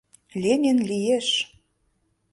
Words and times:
Ленин 0.41 0.77
лиеш 0.89 1.27